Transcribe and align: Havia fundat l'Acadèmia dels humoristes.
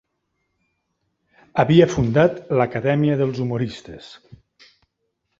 Havia 1.63 1.87
fundat 1.91 2.39
l'Acadèmia 2.59 3.19
dels 3.19 3.43
humoristes. 3.43 4.09